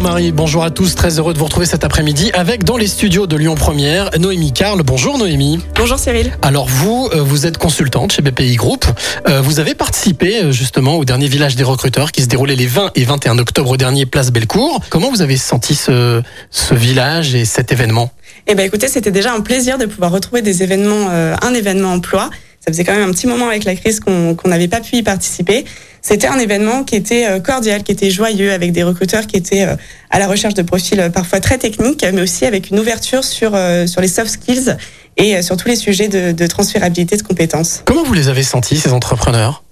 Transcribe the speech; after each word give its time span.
Marie, 0.00 0.32
bonjour 0.32 0.64
à 0.64 0.70
tous, 0.70 0.94
très 0.94 1.18
heureux 1.18 1.34
de 1.34 1.38
vous 1.38 1.44
retrouver 1.44 1.66
cet 1.66 1.84
après-midi 1.84 2.30
avec 2.32 2.64
dans 2.64 2.78
les 2.78 2.86
studios 2.86 3.26
de 3.26 3.36
Lyon 3.36 3.54
Première, 3.54 4.10
Noémie 4.18 4.52
Carl. 4.52 4.82
Bonjour 4.82 5.18
Noémie. 5.18 5.60
Bonjour 5.74 5.98
Cyril. 5.98 6.32
Alors 6.40 6.66
vous, 6.66 7.10
euh, 7.12 7.22
vous 7.22 7.46
êtes 7.46 7.58
consultante 7.58 8.12
chez 8.12 8.22
BPI 8.22 8.56
Group. 8.56 8.86
Euh, 9.28 9.42
vous 9.42 9.60
avez 9.60 9.74
participé 9.74 10.42
euh, 10.42 10.52
justement 10.52 10.96
au 10.96 11.04
dernier 11.04 11.28
village 11.28 11.54
des 11.54 11.64
recruteurs 11.64 12.12
qui 12.12 12.22
se 12.22 12.28
déroulait 12.28 12.56
les 12.56 12.66
20 12.66 12.92
et 12.94 13.04
21 13.04 13.38
octobre 13.38 13.76
dernier, 13.76 14.06
place 14.06 14.30
Bellecour. 14.30 14.80
Comment 14.88 15.10
vous 15.10 15.20
avez 15.20 15.36
senti 15.36 15.74
ce, 15.74 16.22
ce 16.50 16.74
village 16.74 17.34
et 17.34 17.44
cet 17.44 17.70
événement? 17.70 18.10
Eh 18.46 18.54
ben 18.54 18.64
écoutez, 18.64 18.88
c'était 18.88 19.10
déjà 19.10 19.34
un 19.34 19.40
plaisir 19.40 19.76
de 19.76 19.84
pouvoir 19.84 20.12
retrouver 20.12 20.40
des 20.40 20.62
événements, 20.62 21.10
un 21.10 21.54
événement 21.54 21.92
emploi. 21.92 22.30
Ça 22.60 22.70
faisait 22.70 22.84
quand 22.84 22.92
même 22.92 23.08
un 23.08 23.12
petit 23.12 23.26
moment 23.26 23.48
avec 23.48 23.64
la 23.64 23.74
crise 23.74 24.00
qu'on 24.00 24.36
n'avait 24.44 24.68
pas 24.68 24.80
pu 24.80 24.96
y 24.96 25.02
participer. 25.02 25.64
C'était 26.02 26.26
un 26.26 26.38
événement 26.38 26.84
qui 26.84 26.96
était 26.96 27.26
euh, 27.26 27.40
cordial, 27.40 27.82
qui 27.82 27.92
était 27.92 28.10
joyeux, 28.10 28.52
avec 28.52 28.72
des 28.72 28.82
recruteurs 28.82 29.26
qui 29.26 29.36
étaient 29.36 29.66
euh, 29.66 29.76
à 30.10 30.18
la 30.18 30.26
recherche 30.26 30.54
de 30.54 30.62
profils 30.62 30.98
euh, 31.00 31.08
parfois 31.10 31.40
très 31.40 31.58
techniques, 31.58 32.04
mais 32.12 32.22
aussi 32.22 32.44
avec 32.46 32.70
une 32.70 32.78
ouverture 32.78 33.24
sur, 33.24 33.52
sur 33.86 34.00
les 34.00 34.08
soft 34.08 34.30
skills 34.30 34.76
et 35.16 35.42
sur 35.42 35.56
tous 35.56 35.68
les 35.68 35.76
sujets 35.76 36.08
de, 36.08 36.32
de 36.32 36.46
transférabilité 36.46 37.16
de 37.16 37.22
compétences. 37.22 37.82
Comment 37.84 38.04
vous 38.04 38.14
les 38.14 38.28
avez 38.28 38.42
sentis, 38.42 38.78
ces 38.78 38.92
entrepreneurs? 38.92 39.62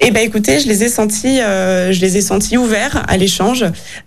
Eh 0.00 0.10
ben 0.10 0.20
écoutez, 0.20 0.60
je 0.60 0.68
les 0.68 0.84
ai 0.84 0.88
sentis, 0.88 1.40
euh, 1.40 1.92
je 1.92 2.00
les 2.00 2.16
ai 2.16 2.20
sentis 2.20 2.56
ouverts 2.56 3.04
à 3.08 3.16
l'échange, 3.16 3.64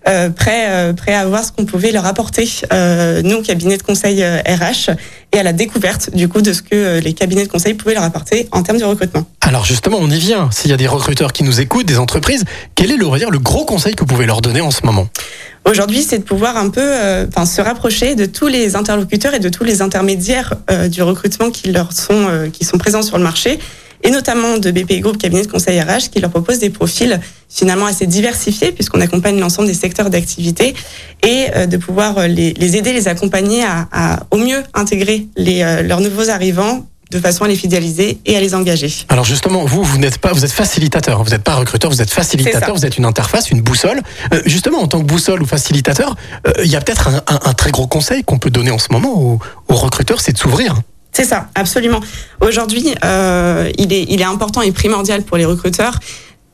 euh, 0.07 0.29
prêts, 0.29 0.67
euh, 0.69 0.93
prêts 0.93 1.13
à 1.13 1.25
voir 1.25 1.43
ce 1.43 1.51
qu'on 1.51 1.65
pouvait 1.65 1.91
leur 1.91 2.05
apporter, 2.05 2.49
euh, 2.73 3.21
nous 3.23 3.41
cabinet 3.41 3.77
de 3.77 3.83
conseil 3.83 4.23
RH, 4.23 4.91
et 5.33 5.39
à 5.39 5.43
la 5.43 5.53
découverte 5.53 6.13
du 6.13 6.27
coup 6.27 6.41
de 6.41 6.53
ce 6.53 6.61
que 6.61 6.99
les 6.99 7.13
cabinets 7.13 7.45
de 7.45 7.51
conseil 7.51 7.73
pouvaient 7.73 7.93
leur 7.93 8.03
apporter 8.03 8.47
en 8.51 8.63
termes 8.63 8.79
de 8.79 8.85
recrutement. 8.85 9.25
Alors 9.41 9.65
justement, 9.65 9.97
on 9.99 10.09
y 10.09 10.19
vient. 10.19 10.49
S'il 10.51 10.71
y 10.71 10.73
a 10.73 10.77
des 10.77 10.87
recruteurs 10.87 11.33
qui 11.33 11.43
nous 11.43 11.61
écoutent, 11.61 11.85
des 11.85 11.99
entreprises, 11.99 12.43
quel 12.75 12.91
est 12.91 12.97
le, 12.97 13.05
le 13.05 13.39
gros 13.39 13.65
conseil 13.65 13.95
que 13.95 14.01
vous 14.01 14.07
pouvez 14.07 14.25
leur 14.25 14.41
donner 14.41 14.61
en 14.61 14.71
ce 14.71 14.85
moment? 14.85 15.07
Aujourd'hui, 15.65 16.01
c'est 16.01 16.17
de 16.17 16.23
pouvoir 16.23 16.57
un 16.57 16.69
peu, 16.69 16.91
enfin, 17.27 17.45
se 17.45 17.61
rapprocher 17.61 18.15
de 18.15 18.25
tous 18.25 18.47
les 18.47 18.75
interlocuteurs 18.75 19.35
et 19.35 19.39
de 19.39 19.49
tous 19.49 19.63
les 19.63 19.83
intermédiaires 19.83 20.55
du 20.89 21.03
recrutement 21.03 21.51
qui 21.51 21.71
leur 21.71 21.93
sont, 21.93 22.49
qui 22.51 22.65
sont 22.65 22.79
présents 22.79 23.03
sur 23.03 23.17
le 23.17 23.23
marché 23.23 23.59
et 24.03 24.11
notamment 24.11 24.57
de 24.57 24.71
BPI 24.71 24.99
Group 24.99 25.17
Cabinet 25.17 25.43
de 25.43 25.51
Conseil 25.51 25.79
RH 25.81 26.09
qui 26.11 26.19
leur 26.19 26.31
propose 26.31 26.59
des 26.59 26.69
profils 26.69 27.19
finalement 27.49 27.85
assez 27.85 28.07
diversifiés 28.07 28.71
puisqu'on 28.71 29.01
accompagne 29.01 29.39
l'ensemble 29.39 29.67
des 29.67 29.73
secteurs 29.73 30.09
d'activité 30.09 30.73
et 31.23 31.47
euh, 31.55 31.65
de 31.65 31.77
pouvoir 31.77 32.17
euh, 32.17 32.27
les, 32.27 32.53
les, 32.53 32.77
aider, 32.77 32.93
les 32.93 33.07
accompagner 33.07 33.63
à, 33.63 33.87
à 33.91 34.19
au 34.31 34.37
mieux 34.37 34.63
intégrer 34.73 35.27
les, 35.37 35.61
euh, 35.61 35.83
leurs 35.83 36.01
nouveaux 36.01 36.29
arrivants 36.29 36.85
de 37.11 37.19
façon 37.19 37.43
à 37.43 37.47
les 37.49 37.57
fidéliser 37.57 38.19
et 38.25 38.37
à 38.37 38.39
les 38.39 38.55
engager. 38.55 38.89
Alors 39.09 39.25
justement, 39.25 39.65
vous, 39.65 39.83
vous 39.83 39.97
n'êtes 39.97 40.17
pas, 40.17 40.31
vous 40.31 40.45
êtes 40.45 40.51
facilitateur, 40.51 41.19
hein. 41.19 41.23
vous 41.23 41.31
n'êtes 41.31 41.43
pas 41.43 41.55
recruteur, 41.55 41.91
vous 41.91 42.01
êtes 42.01 42.09
facilitateur, 42.09 42.73
vous 42.73 42.85
êtes 42.85 42.97
une 42.97 43.03
interface, 43.03 43.51
une 43.51 43.61
boussole. 43.61 44.01
Euh, 44.33 44.41
justement, 44.45 44.79
en 44.79 44.87
tant 44.87 44.99
que 44.99 45.05
boussole 45.05 45.41
ou 45.41 45.45
facilitateur, 45.45 46.15
il 46.63 46.71
y 46.71 46.77
a 46.77 46.79
peut-être 46.79 47.09
un, 47.09 47.21
un, 47.27 47.39
un, 47.43 47.53
très 47.53 47.71
gros 47.71 47.85
conseil 47.85 48.23
qu'on 48.23 48.39
peut 48.39 48.49
donner 48.49 48.71
en 48.71 48.79
ce 48.79 48.87
moment 48.91 49.13
aux, 49.13 49.39
aux 49.67 49.75
recruteurs, 49.75 50.21
c'est 50.21 50.31
de 50.31 50.37
s'ouvrir. 50.37 50.75
C'est 51.11 51.25
ça, 51.25 51.49
absolument. 51.55 51.99
Aujourd'hui, 52.39 52.95
euh, 53.03 53.69
il, 53.77 53.91
est, 53.91 54.05
il 54.09 54.21
est 54.21 54.25
important 54.25 54.61
et 54.61 54.71
primordial 54.71 55.23
pour 55.23 55.37
les 55.37 55.45
recruteurs, 55.45 55.99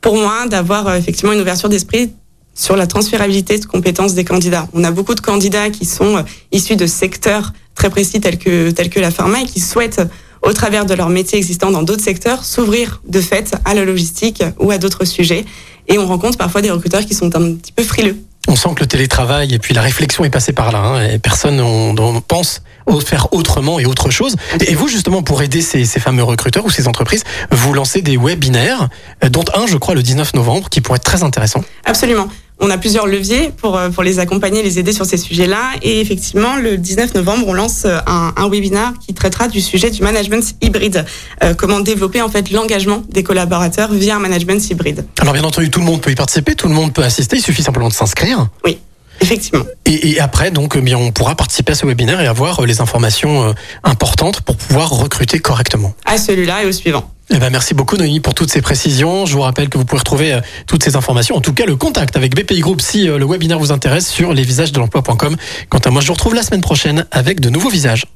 pour 0.00 0.16
moi, 0.16 0.46
d'avoir 0.48 0.88
euh, 0.88 0.96
effectivement 0.96 1.32
une 1.32 1.40
ouverture 1.40 1.68
d'esprit 1.68 2.12
sur 2.54 2.74
la 2.74 2.88
transférabilité 2.88 3.58
de 3.58 3.64
compétences 3.66 4.14
des 4.14 4.24
candidats. 4.24 4.66
On 4.72 4.82
a 4.82 4.90
beaucoup 4.90 5.14
de 5.14 5.20
candidats 5.20 5.70
qui 5.70 5.84
sont 5.84 6.16
euh, 6.16 6.22
issus 6.50 6.74
de 6.74 6.86
secteurs 6.86 7.52
très 7.76 7.88
précis 7.88 8.20
tels 8.20 8.38
que, 8.38 8.70
tels 8.70 8.90
que 8.90 8.98
la 8.98 9.12
pharma 9.12 9.42
et 9.42 9.44
qui 9.44 9.60
souhaitent, 9.60 10.02
au 10.42 10.52
travers 10.52 10.86
de 10.86 10.94
leur 10.94 11.08
métier 11.08 11.38
existant 11.38 11.70
dans 11.70 11.82
d'autres 11.82 12.02
secteurs, 12.02 12.44
s'ouvrir 12.44 13.00
de 13.06 13.20
fait 13.20 13.54
à 13.64 13.74
la 13.74 13.84
logistique 13.84 14.42
ou 14.58 14.70
à 14.72 14.78
d'autres 14.78 15.04
sujets. 15.04 15.44
Et 15.86 15.98
on 15.98 16.06
rencontre 16.06 16.36
parfois 16.36 16.62
des 16.62 16.70
recruteurs 16.70 17.04
qui 17.06 17.14
sont 17.14 17.34
un 17.36 17.54
petit 17.54 17.72
peu 17.72 17.84
frileux 17.84 18.16
on 18.48 18.56
sent 18.56 18.70
que 18.74 18.80
le 18.80 18.86
télétravail 18.86 19.54
et 19.54 19.58
puis 19.58 19.74
la 19.74 19.82
réflexion 19.82 20.24
est 20.24 20.30
passée 20.30 20.52
par 20.52 20.72
là. 20.72 20.78
Hein, 20.78 21.10
et 21.10 21.18
personne 21.18 21.56
ne 21.56 22.20
pense 22.20 22.62
faire 23.00 23.32
autrement 23.32 23.78
et 23.78 23.86
autre 23.86 24.10
chose. 24.10 24.36
Et 24.66 24.74
vous, 24.74 24.88
justement, 24.88 25.22
pour 25.22 25.42
aider 25.42 25.60
ces, 25.60 25.84
ces, 25.84 26.00
fameux 26.00 26.22
recruteurs 26.22 26.64
ou 26.64 26.70
ces 26.70 26.88
entreprises, 26.88 27.24
vous 27.50 27.72
lancez 27.72 28.02
des 28.02 28.16
webinaires, 28.16 28.88
euh, 29.24 29.28
dont 29.28 29.44
un, 29.54 29.66
je 29.66 29.76
crois, 29.76 29.94
le 29.94 30.02
19 30.02 30.34
novembre, 30.34 30.68
qui 30.68 30.80
pourrait 30.80 30.96
être 30.96 31.04
très 31.04 31.22
intéressant. 31.22 31.62
Absolument 31.84 32.28
on 32.60 32.70
a 32.70 32.78
plusieurs 32.78 33.06
leviers 33.06 33.52
pour, 33.56 33.76
euh, 33.76 33.90
pour 33.90 34.02
les 34.02 34.18
accompagner, 34.18 34.62
les 34.62 34.78
aider 34.78 34.92
sur 34.92 35.06
ces 35.06 35.16
sujets-là. 35.16 35.72
Et 35.82 36.00
effectivement, 36.00 36.56
le 36.56 36.76
19 36.76 37.14
novembre, 37.14 37.46
on 37.48 37.52
lance 37.52 37.84
euh, 37.84 37.98
un, 38.06 38.32
un 38.36 38.48
webinaire 38.48 38.92
qui 39.04 39.14
traitera 39.14 39.48
du 39.48 39.60
sujet 39.60 39.90
du 39.90 40.02
management 40.02 40.42
hybride. 40.60 41.04
Euh, 41.42 41.54
comment 41.54 41.80
développer 41.80 42.22
en 42.22 42.28
fait 42.28 42.50
l'engagement 42.50 43.02
des 43.08 43.22
collaborateurs 43.22 43.92
via 43.92 44.16
un 44.16 44.20
management 44.20 44.68
hybride. 44.70 45.06
Alors 45.20 45.34
bien 45.34 45.44
entendu, 45.44 45.70
tout 45.70 45.80
le 45.80 45.86
monde 45.86 46.00
peut 46.00 46.10
y 46.10 46.14
participer, 46.14 46.54
tout 46.54 46.68
le 46.68 46.74
monde 46.74 46.92
peut 46.92 47.04
assister, 47.04 47.36
il 47.36 47.42
suffit 47.42 47.62
simplement 47.62 47.88
de 47.88 47.94
s'inscrire. 47.94 48.48
Oui. 48.64 48.78
Effectivement. 49.20 49.64
Et, 49.84 50.10
et, 50.10 50.20
après, 50.20 50.50
donc, 50.50 50.74
eh 50.76 50.80
bien, 50.80 50.98
on 50.98 51.12
pourra 51.12 51.34
participer 51.34 51.72
à 51.72 51.74
ce 51.74 51.86
webinaire 51.86 52.20
et 52.20 52.26
avoir 52.26 52.64
les 52.64 52.80
informations 52.80 53.54
importantes 53.84 54.40
pour 54.42 54.56
pouvoir 54.56 54.90
recruter 54.90 55.38
correctement. 55.38 55.94
À 56.04 56.18
celui-là 56.18 56.62
et 56.62 56.66
au 56.66 56.72
suivant. 56.72 57.10
Eh 57.30 57.38
ben 57.38 57.50
merci 57.50 57.74
beaucoup 57.74 57.96
Noémie 57.96 58.20
pour 58.20 58.32
toutes 58.32 58.50
ces 58.50 58.62
précisions. 58.62 59.26
Je 59.26 59.34
vous 59.34 59.42
rappelle 59.42 59.68
que 59.68 59.76
vous 59.76 59.84
pouvez 59.84 59.98
retrouver 59.98 60.32
euh, 60.32 60.40
toutes 60.66 60.82
ces 60.82 60.96
informations, 60.96 61.36
en 61.36 61.42
tout 61.42 61.52
cas 61.52 61.66
le 61.66 61.76
contact 61.76 62.16
avec 62.16 62.34
BPI 62.34 62.60
Group 62.60 62.80
si 62.80 63.08
euh, 63.08 63.18
le 63.18 63.26
webinaire 63.26 63.58
vous 63.58 63.70
intéresse 63.70 64.08
sur 64.08 64.32
lesvisagesdelemploi.com. 64.32 65.36
Quant 65.68 65.78
à 65.78 65.90
moi, 65.90 66.00
je 66.00 66.06
vous 66.06 66.14
retrouve 66.14 66.34
la 66.34 66.42
semaine 66.42 66.62
prochaine 66.62 67.06
avec 67.10 67.40
de 67.40 67.50
nouveaux 67.50 67.68
visages. 67.68 68.06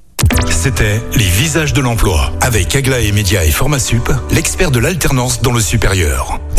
C'était 0.51 1.01
Les 1.17 1.25
Visages 1.25 1.73
de 1.73 1.81
l'Emploi 1.81 2.33
avec 2.41 2.75
Aglaé 2.75 3.13
Média 3.13 3.45
et 3.45 3.51
Formasup, 3.51 4.11
l'expert 4.31 4.71
de 4.71 4.79
l'alternance 4.79 5.43
dans 5.43 5.53
le 5.53 5.61
supérieur. 5.61 6.41